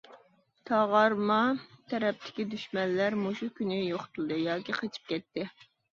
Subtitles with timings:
[0.69, 1.35] تاغارما
[1.93, 5.47] تەرەپتىكى دۈشمەنلەر مۇشۇ كۈنى يوقىتىلدى ياكى قېچىپ كەتتى.